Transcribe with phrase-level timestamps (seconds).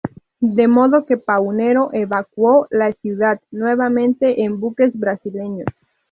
[0.57, 5.67] De modo que Paunero evacuó la ciudad, nuevamente en buques brasileños.